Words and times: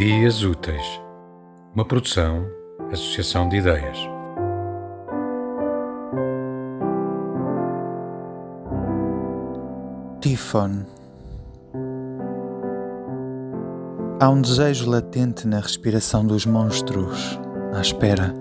Dias 0.00 0.42
Úteis, 0.42 0.98
uma 1.74 1.84
produção, 1.84 2.46
associação 2.90 3.46
de 3.50 3.58
ideias. 3.58 3.98
Tifon. 10.22 10.86
Há 14.18 14.30
um 14.30 14.40
desejo 14.40 14.88
latente 14.88 15.46
na 15.46 15.60
respiração 15.60 16.26
dos 16.26 16.46
monstros, 16.46 17.38
à 17.74 17.82
espera. 17.82 18.32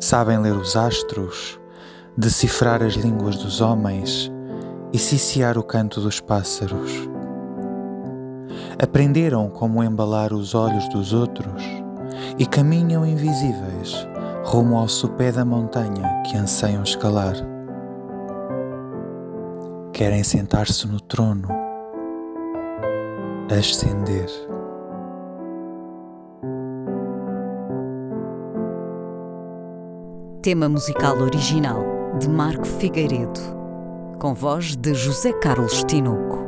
Sabem 0.00 0.38
ler 0.38 0.56
os 0.56 0.74
astros, 0.74 1.60
decifrar 2.16 2.82
as 2.82 2.94
línguas 2.94 3.36
dos 3.36 3.60
homens 3.60 4.32
e 4.90 4.98
ciciar 4.98 5.58
o 5.58 5.62
canto 5.62 6.00
dos 6.00 6.18
pássaros. 6.18 7.06
Aprenderam 8.82 9.48
como 9.48 9.82
embalar 9.82 10.32
os 10.32 10.54
olhos 10.54 10.88
dos 10.88 11.12
outros 11.12 11.62
e 12.38 12.46
caminham 12.46 13.06
invisíveis 13.06 14.06
rumo 14.44 14.78
ao 14.78 14.88
sopé 14.88 15.30
da 15.30 15.44
montanha 15.44 16.22
que 16.22 16.36
anseiam 16.36 16.82
escalar. 16.82 17.34
Querem 19.92 20.24
sentar-se 20.24 20.86
no 20.88 21.00
trono, 21.00 21.48
ascender. 23.50 24.26
Tema 30.40 30.68
musical 30.68 31.18
original 31.18 31.82
de 32.18 32.28
Marco 32.28 32.64
Figueiredo, 32.64 33.40
com 34.18 34.32
voz 34.32 34.76
de 34.76 34.94
José 34.94 35.32
Carlos 35.34 35.84
Tinoco. 35.84 36.47